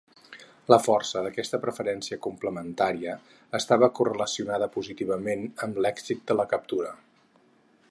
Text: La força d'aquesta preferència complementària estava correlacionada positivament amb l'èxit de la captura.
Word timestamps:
La 0.73 0.77
força 0.85 1.21
d'aquesta 1.25 1.59
preferència 1.65 2.17
complementària 2.27 3.13
estava 3.59 3.91
correlacionada 4.01 4.71
positivament 4.79 5.47
amb 5.67 5.81
l'èxit 5.87 6.25
de 6.33 6.41
la 6.41 6.51
captura. 6.57 6.95